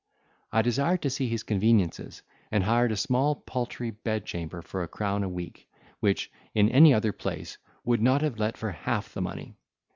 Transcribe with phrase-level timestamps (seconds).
[0.51, 4.87] I desired to see his conveniences, and hired a small paltry bed chamber for a
[4.87, 9.21] crown a week, which, in any other place, would not have let for half the
[9.21, 9.53] money.